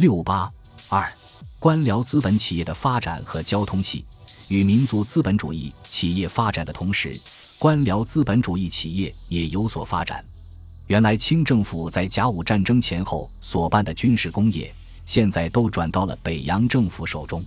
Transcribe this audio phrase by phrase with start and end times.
[0.00, 0.50] 六八
[0.88, 1.12] 二，
[1.58, 4.02] 官僚资本企业的发展和交通系
[4.48, 7.20] 与民族资本主义企业发展的同时，
[7.58, 10.24] 官僚资本主义企业也有所发展。
[10.86, 14.74] 原来清政府在甲午战争前后所办的军事工业，
[15.04, 17.44] 现在都转到了北洋政府手中，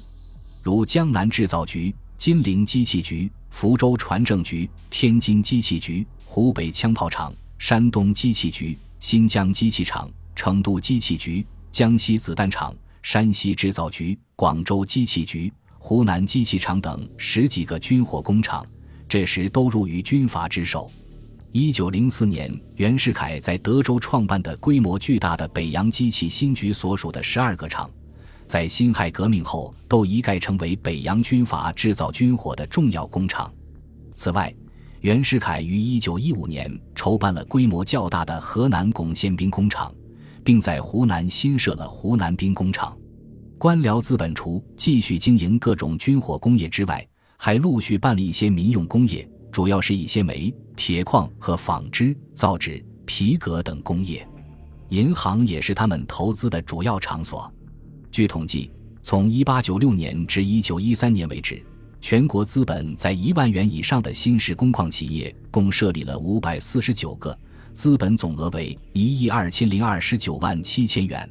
[0.61, 11.43] 如江南制造局、金陵机器局、福州船政局、天津机器局、湖北枪炮厂、山东机器局、新疆机器厂、成都机器局。
[11.73, 12.71] 江西子弹厂、
[13.01, 18.63] 山西制造局、广州机器局、湖南机器厂等十几个军火工厂，
[19.09, 20.87] 这时都入于军阀之手。
[21.51, 27.89] 一九零四年，袁世凯在德州创办的规模巨大的北洋机器新局所属的十二个厂，
[28.45, 33.51] 在辛亥革命后都一概成为北洋军阀制造军火的重要工厂。
[34.13, 34.53] 此外，
[35.01, 39.91] 袁世凯于一九一五年筹办了规模较大的河南巩宪兵工厂。
[40.43, 42.97] 并在湖南新设了湖南兵工厂，
[43.57, 54.27] 官僚资本除继续经营各种军火工业之外，还陆续办了一些民用工业，主要是一些煤、铁矿和纺织、造纸、皮革等工业。
[54.89, 57.51] 银行也是他们投资的主要场所。
[58.11, 61.63] 据统计，从1896年至1913年为止，
[61.99, 67.37] 全国资本在一万元以上的新式工矿企业共设立了549个。
[67.73, 71.27] 资本总额为一亿二千零二十九万七千元，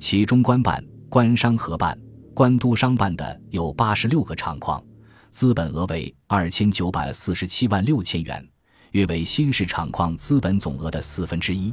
[0.00, 1.96] 其中官办、官商合办、
[2.34, 4.82] 官督商办的有八十六个厂矿，
[5.30, 8.44] 资本额为二千九百四十七万六千元，
[8.90, 11.72] 约为新式厂矿资本总额的四分之一。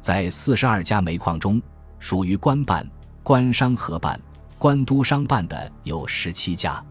[0.00, 1.62] 在四十二家煤矿中，
[2.00, 2.84] 属于官办、
[3.22, 4.20] 官商合办、
[4.58, 6.84] 官督商办的有十七家，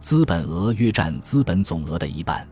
[0.00, 2.48] 资本额约占资本总额的一半。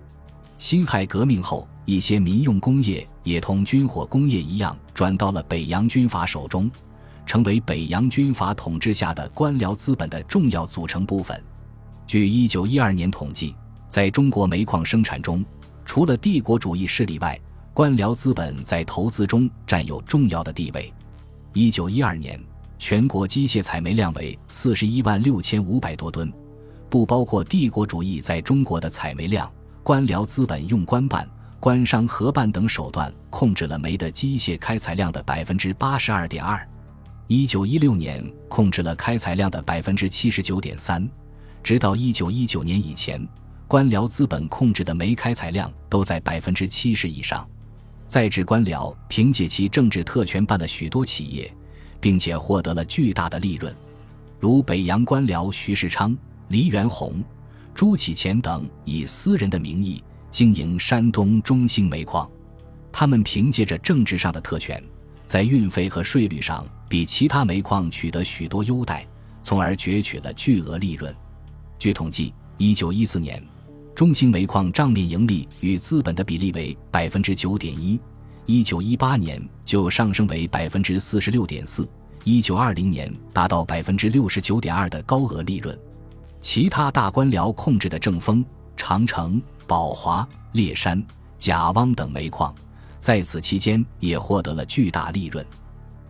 [0.59, 1.67] 辛亥革命后。
[1.89, 6.71] 一些民用工业也同军火工业一样，转到了北洋军阀手中，
[7.25, 11.43] 成为北洋军阀统治下的官僚资本的重要组成部分。
[12.07, 13.57] 据一九一二年统计，
[13.89, 15.43] 在中国煤矿生产中，
[15.87, 17.41] 除了帝国主义势力外，
[17.73, 20.93] 官僚资本在投资中占有重要的地位。
[21.55, 22.39] 一九一二年，
[22.79, 26.31] 全国机械采煤量为四十一万六千五百多吨，
[26.91, 29.51] 不包括帝国主义在中国的采煤量。
[29.83, 31.27] 官僚资本用官办。
[31.61, 36.67] 官商合办等手段控制了煤的机械开采量的百分之八十二点二，
[37.27, 41.09] 一九一六年控制了开采量的百分之七十九点三，
[41.63, 43.27] 直到一九一九年以前，
[43.67, 47.47] 官僚资本控制的煤开采量都在百分之七十以上。
[48.07, 51.53] 在职官僚凭借其政治特权办了许多企业，
[52.01, 53.75] 并且获得了巨大的利润，
[54.39, 56.17] 如北洋官僚徐世昌、
[56.49, 57.23] 黎元洪、
[57.75, 60.01] 朱启潜等，以私人的名义。
[60.31, 62.29] 经营山东中兴煤矿，
[62.93, 64.83] 他们凭借着政治上的特权，
[65.27, 69.07] 在运费和税率上比其他煤矿取得许多优待，
[69.43, 71.15] 从而攫取了巨额利润。
[71.79, 73.43] 据统计，一九一四年，
[73.95, 77.99] 中兴煤矿账面盈利与资本的比例为百分之九点一，
[78.47, 81.89] 一九一八年就上升为百分之四十六点四，
[82.25, 85.77] 一九二零年达到百分之六十九点二的高额利润。
[86.41, 88.45] 其他大官僚控制的正丰、
[88.77, 89.43] 长城。
[89.69, 91.01] 宝华、烈山、
[91.39, 92.53] 贾汪等煤矿，
[92.99, 95.45] 在此期间也获得了巨大利润。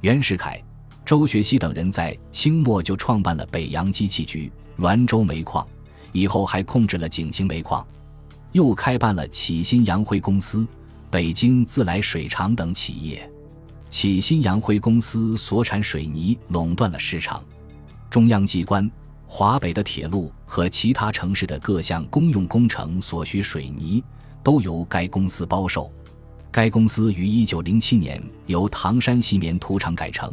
[0.01, 0.63] 袁世凯、
[1.05, 5.67] 周学熙等人在清末就创办了北洋机器局、滦州煤矿，
[6.13, 7.85] 以后还控制了景兴煤矿，
[8.53, 10.65] 又开办了启新洋灰公司、
[11.11, 13.29] 北京自来水厂等企业。
[13.89, 17.43] 启新洋灰公司所产水泥垄断了市场，
[18.09, 18.89] 中央机关。
[19.31, 24.03] 华北的铁路和其他城市的各项公用工程所需水泥，
[24.43, 25.93] 都由该公司包售。
[26.51, 30.33] 该公司于一九零七年由唐山西棉土厂改成，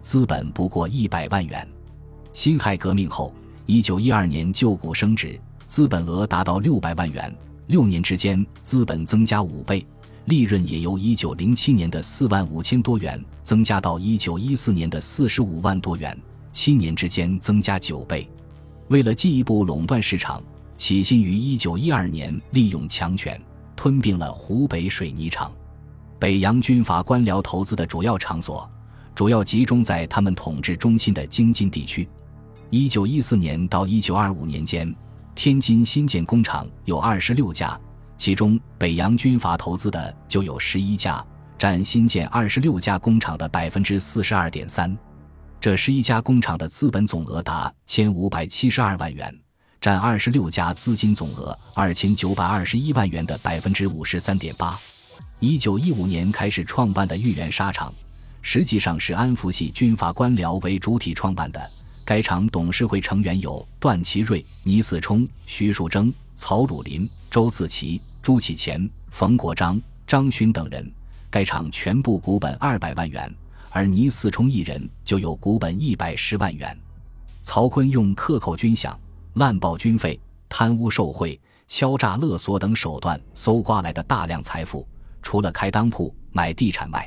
[0.00, 1.68] 资本不过一百万元。
[2.32, 3.34] 辛亥革命后，
[3.66, 7.34] 一九一二年旧股升值，资本额达到六百万元，
[7.66, 9.84] 六年之间资本增加五倍，
[10.26, 16.16] 利润也由一九零七年的四万五千多元增加到一九一四年的四十五万多元，
[16.52, 18.26] 七年之间增加九倍。
[18.88, 20.40] 为了进一步垄断市场，
[20.76, 23.40] 启新于一九一二年利用强权
[23.74, 25.50] 吞并了湖北水泥厂。
[26.18, 28.68] 北洋军阀官僚投资的主要场所，
[29.14, 32.08] 主要集中在他们统治中心的京津地区。
[32.70, 34.94] 一九一四年到一九二五年间，
[35.34, 37.78] 天津新建工厂有二十六家，
[38.16, 41.24] 其中北洋军阀投资的就有十一家，
[41.58, 44.96] 占新建二十六家工厂的百分之四十二点三。
[45.66, 49.36] 这十一家工厂的资本总额达千五百七十二万元，
[49.80, 54.78] 占二十六家资金总额二千九百二十一万元的百分之五十三点八。
[55.40, 57.92] 一九一五年开始创办的豫园纱厂，
[58.42, 61.70] 实际上是安福系军阀官僚为主体创办的。
[62.04, 70.88] 该厂董事会成员有段祺瑞、倪嗣冲、徐树铮、曹汝霖、周自齐、朱启潜、冯国璋、张勋等人。
[71.28, 73.34] 该厂全部股本二百万元，
[73.76, 76.74] 而倪嗣冲一人就有股本一百十万元。
[77.42, 78.96] 曹锟用克扣军饷、
[79.34, 80.18] 滥报军费、
[80.48, 81.38] 贪污受贿、
[81.68, 84.88] 敲诈勒索等手段搜刮来的大量财富，
[85.20, 87.06] 除了开当铺、买地产外，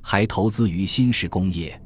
[0.00, 1.76] 还投资于新式工业。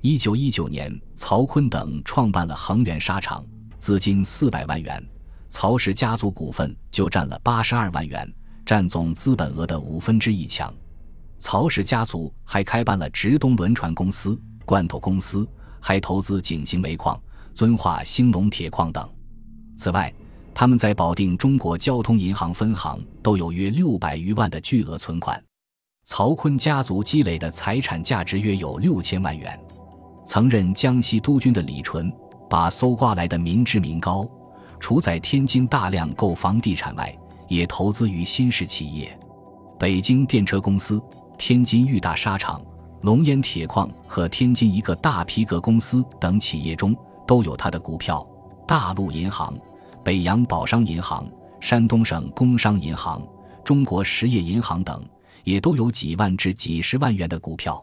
[0.00, 3.44] 一九一九年，曹锟等创办了恒源纱厂，
[3.78, 5.06] 资金四百万元，
[5.50, 8.26] 曹氏家族股份就占了八十二万元，
[8.64, 10.72] 占总资本额的五分之一强。
[11.38, 15.48] 曹氏家族还开办了直东轮船公司、罐头公司，
[15.80, 17.20] 还投资井陉煤矿、
[17.54, 19.08] 遵化兴隆铁矿等。
[19.76, 20.12] 此外，
[20.52, 25.40] 他们在保定中国交通银行分行都有约六百余万的巨额存款。
[26.04, 29.58] 曹锟家族积累的财产价值约有六千万元。
[30.26, 32.12] 曾任江西督军的李纯，
[32.50, 34.28] 把搜刮来的民脂民膏，
[34.80, 39.18] 除在天津大量购房地产外，也投资于新式企业，
[39.78, 41.00] 北京电车公司、
[41.38, 42.60] 天津裕大纱厂、
[43.02, 46.94] 龙烟铁矿和天津一个大皮革公司等企业中
[47.26, 48.26] 都有他的股票。
[48.66, 49.56] 大陆银行、
[50.04, 51.26] 北洋宝商银行、
[51.60, 53.24] 山东省工商银行、
[53.64, 55.02] 中国实业银行等，
[55.44, 57.82] 也都有几万至几十万元的股票。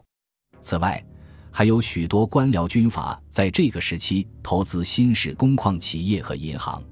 [0.60, 1.02] 此外，
[1.50, 6.82] 还有许多官僚军阀在这个时期投资新式工矿企业和银行。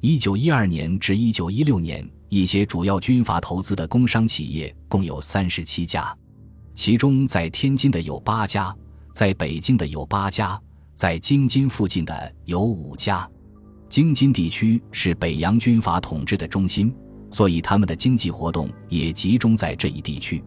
[0.00, 6.14] 一九一二年至一九一六年，一些主要军阀投资的工商企业共有三十七家，
[6.74, 8.74] 其中在天津的有八家，
[9.14, 10.60] 在北京的有八家，
[10.94, 13.28] 在京津附近的有五家。
[13.88, 16.94] 京津地区是北洋军阀统治的中心，
[17.30, 20.44] 所以他们的经济活动也集中在这一地区。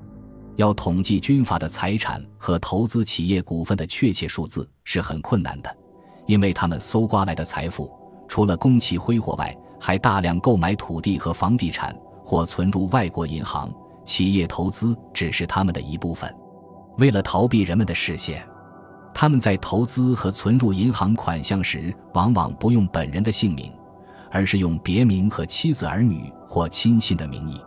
[0.58, 5.76] 要统计军阀的财产和投资企业股份的确切数字是很困难的，
[6.28, 7.92] 因为他们搜刮来的财富，
[8.28, 11.94] 除了供其挥霍外，还大量购买土地和房地产
[12.24, 13.70] 或存入外国银行。
[14.06, 16.34] 企业投资只是他们的一部分。
[16.98, 18.44] 为了逃避人们的视线，
[19.14, 23.72] 他们在投资和存入银行款项时，往往不用本人的姓名，
[24.32, 27.60] 而是用别名和妻子、儿女或亲信的名义。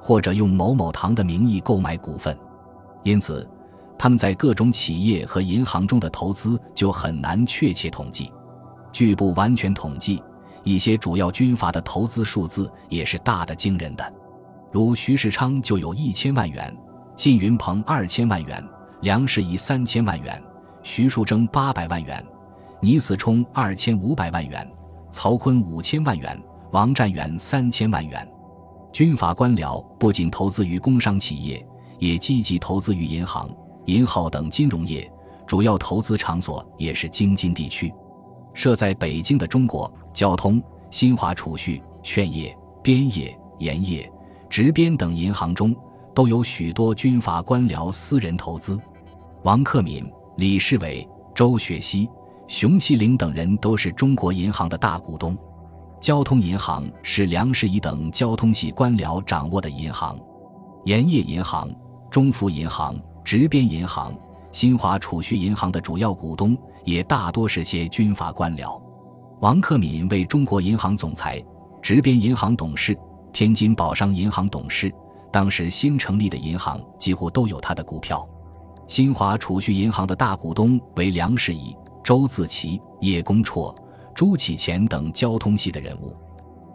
[0.00, 2.36] 或者用某某堂的名义购买股份，
[3.02, 3.48] 因此
[3.98, 8.32] 他们在各种企业和银行中的投资就很难确切统计。
[8.92, 10.22] 据不完全统计，
[10.66, 14.12] 一些主要军阀的投资数字也是大的惊人的，
[14.72, 16.76] 如徐世昌就有一千万元，
[17.14, 18.62] 靳云鹏二千万元，
[19.00, 20.42] 梁士仪三千万元，
[20.82, 22.26] 徐树铮八百万元，
[22.80, 24.68] 倪嗣冲二千五百万元，
[25.12, 26.36] 曹锟五千万元，
[26.72, 28.28] 王占元三千万元。
[28.92, 31.64] 军阀官僚不仅投资于工商企业，
[32.00, 33.48] 也积极投资于银行、
[33.84, 35.08] 银号等金融业，
[35.46, 37.94] 主要投资场所也是京津地区。
[38.56, 40.60] 设在北京的中国交通、
[40.90, 44.10] 新华储蓄、劝业、边业、盐业、
[44.48, 45.76] 直边等银行中，
[46.14, 48.80] 都有许多军阀官僚私人投资。
[49.42, 52.08] 王克敏、李世伟、周雪溪、
[52.48, 55.36] 熊希龄等人都是中国银行的大股东。
[56.00, 60.18] 交通银行是梁士仪等交通系官僚掌握的银行，
[60.86, 61.70] 盐业银行、
[62.10, 64.14] 中孚银行、直边银行、
[64.50, 66.56] 新华储蓄银行的主要股东
[66.86, 68.80] 也大多是些军阀官僚。
[69.40, 71.44] 王克敏为中国银行总裁，
[71.82, 72.96] 直边银行董事，
[73.30, 74.90] 天津宝商银行董事。
[75.30, 78.26] 当时新成立的银行几乎都有他的股票。
[78.88, 83.76] 新华储蓄银行的大股东为梁士仪、周自齐、叶公绰。
[84.14, 86.16] 朱启潜等交通系的人物，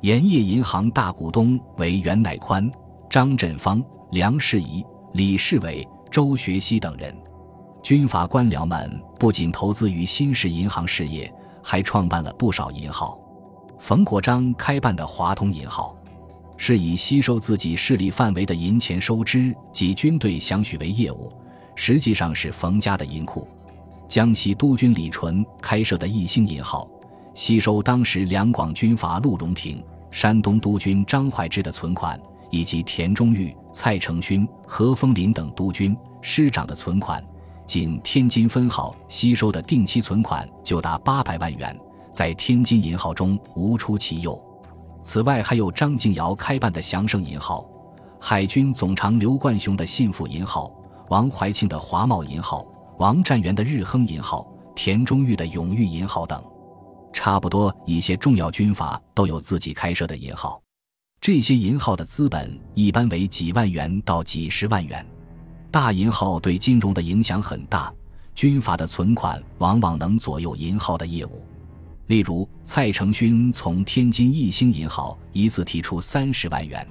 [0.01, 2.72] 盐业银行大股东为袁乃宽、
[3.10, 7.12] 张振芳、梁士仪、李世伟、周学熙等人。
[7.83, 11.31] 军阀官僚们不仅投资于新式银行事业，
[11.63, 13.19] 还创办了不少银号。
[13.79, 15.95] 冯国璋开办的华通银号，
[16.57, 21.33] 是以吸收自己势力范围的银钱收支及军队饷许为业务，
[21.75, 23.47] 实际上是冯家的银库。
[24.07, 26.88] 江西督军李纯开设的义兴银号。
[27.33, 32.19] 吸收当时两广军阀陆荣廷、山东督军张怀之的存款，
[32.50, 37.23] 以及田中玉、蔡成勋、何风林等督军师长的存款，
[37.72, 41.74] 仅天津分号吸收的定期存款就达八百万元，
[42.12, 44.38] 在天津银号中无出其右。
[45.01, 47.66] 此外，还有张敬尧开办的祥盛银号、
[48.20, 50.70] 海军总长刘冠雄的信富银号、
[51.08, 52.68] 王怀庆的华茂银号、
[53.00, 56.44] 王占元的日亨银号、田中玉的永裕银号等。
[57.13, 60.62] 差不多一些重要军阀都有自己开设的银号，
[61.22, 65.06] 这些银号的资本一般为几万元到几十万元。
[65.72, 67.92] 大银号对金融的影响很大，
[68.36, 71.42] 军阀的存款往往能左右银号的业务。
[72.08, 76.86] 例如，蔡成勋从天津义兴银行一次提出三十万元，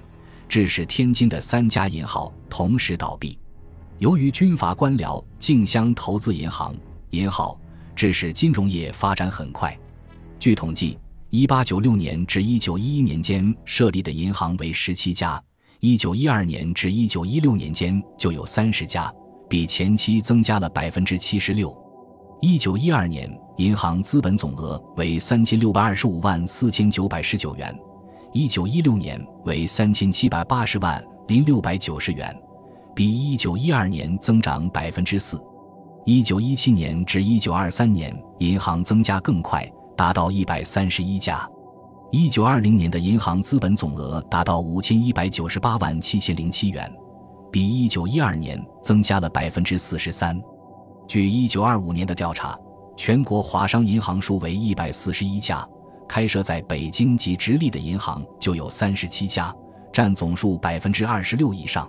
[0.48, 3.38] 致使天津的三家银行同时倒闭。
[3.98, 6.74] 由于军阀官僚竞相投资银行，
[7.10, 7.54] 银行
[7.94, 9.78] 致使金融业发展很快。
[10.38, 15.42] 据统计，一八九六年至一九一一年间设立的银行为十七家，
[15.80, 19.10] 一九一二年至一九一六年间就有三十家，
[19.48, 21.74] 比前期增加了百分之七十六。
[22.42, 27.74] 一九一二年，银行资本总额为三千六百二十五万四千九百十九元，
[28.34, 32.38] 一九一六年为三千七百八十万零六百九十元，
[32.94, 35.42] 比一九一二年增长百分之四。
[36.04, 41.48] 一九一七年至一九二三年，银行增加更快，达到一百三十一家。
[42.12, 46.92] 一九二零年的银行资本总额达到五千一百九十八万七千零七元，
[47.52, 50.40] 比一九一二年增加了百分之四十三。
[51.06, 52.58] 据一九二五年的调查，
[52.96, 55.64] 全国华商银行数为一百四十一家，
[56.08, 59.54] 开设在北京及直隶的银行就有三十七家，
[59.92, 61.88] 占总数百分之二十六以上。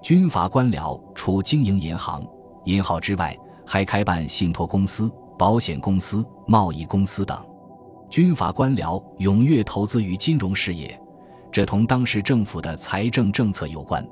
[0.00, 2.24] 军阀官僚除经营银行、
[2.64, 3.36] 银号之外，
[3.66, 7.38] 还开办信托公司、保险公司、贸易公司等。
[8.10, 11.00] 军阀官僚踊跃投资于金融事业，
[11.52, 14.04] 这同当时政府的财政政策有关。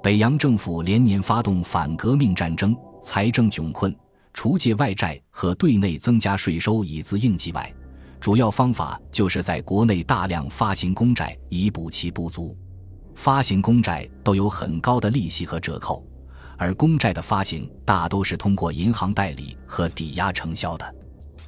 [0.00, 2.74] 北洋政府连年发动反革命战争。
[3.02, 3.92] 财政窘困，
[4.32, 7.74] 除借外债和对内增加税收以资应急外，
[8.20, 12.56] 主要方法就是在国内大量发行公债以补其不足。
[13.16, 16.06] 发行公债都有很高的利息和折扣，
[16.56, 20.94] 而公债的发行大都是通过银行代理和抵押承销的。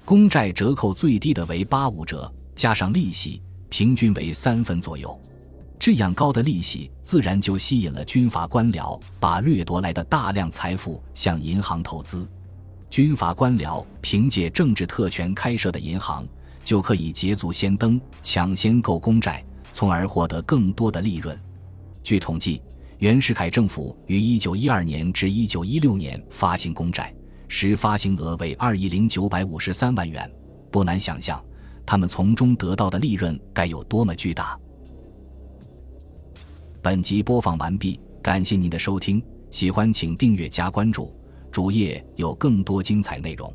[0.04, 5.18] 公债折扣最低的为八五折，加上利息，平均为三分左右。
[5.78, 12.28] 这样高的利息，自然就吸引了军阀官僚把掠夺来的大量财富向银行投资。
[12.90, 16.28] 军阀官僚凭借政治特权开设的银行，
[16.62, 19.42] 就可以捷足先登，抢先购公债，
[19.72, 21.38] 从而获得更多的利润。
[22.02, 22.60] 据统计，
[22.98, 27.12] 袁世凯政府于1912年至1916年发行公债
[27.48, 30.30] 实，发行额为二亿零九百五十三万元。
[30.70, 31.42] 不难想象，
[31.86, 34.58] 他们从中得到的利润该有多么巨大。
[36.82, 41.14] 本集播放完毕，感谢您的收听，喜欢请订阅加关注，
[41.50, 43.54] 主页有更多精彩内容。